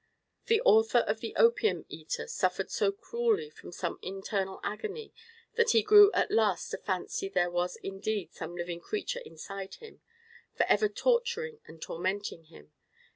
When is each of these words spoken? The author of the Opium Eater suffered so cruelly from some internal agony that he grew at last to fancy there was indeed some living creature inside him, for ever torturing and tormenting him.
The 0.47 0.61
author 0.61 1.05
of 1.05 1.19
the 1.19 1.35
Opium 1.35 1.85
Eater 1.87 2.25
suffered 2.25 2.71
so 2.71 2.91
cruelly 2.91 3.51
from 3.51 3.71
some 3.71 3.99
internal 4.01 4.59
agony 4.63 5.13
that 5.57 5.73
he 5.73 5.83
grew 5.83 6.11
at 6.13 6.31
last 6.31 6.71
to 6.71 6.79
fancy 6.79 7.29
there 7.29 7.51
was 7.51 7.75
indeed 7.75 8.33
some 8.33 8.55
living 8.55 8.79
creature 8.79 9.19
inside 9.23 9.75
him, 9.75 10.01
for 10.55 10.63
ever 10.63 10.89
torturing 10.89 11.59
and 11.67 11.79
tormenting 11.83 12.45
him. 12.45 12.71